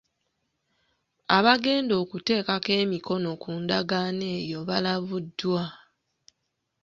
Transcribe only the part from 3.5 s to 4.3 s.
ndagaano